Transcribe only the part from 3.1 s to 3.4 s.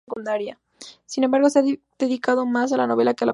que a la poesía.